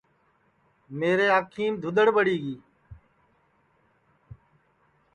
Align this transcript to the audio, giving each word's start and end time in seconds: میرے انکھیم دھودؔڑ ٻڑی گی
میرے 0.97 1.27
انکھیم 1.37 1.73
دھودؔڑ 1.81 2.07
ٻڑی 2.15 2.35
گی 2.43 2.55